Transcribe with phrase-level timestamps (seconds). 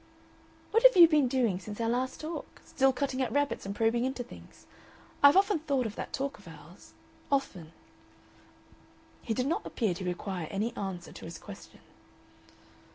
[0.71, 2.59] "What have you been doing since our last talk?
[2.65, 4.65] Still cutting up rabbits and probing into things?
[5.21, 6.93] I've often thought of that talk of ours
[7.31, 7.71] often."
[9.21, 11.81] He did not appear to require any answer to his question.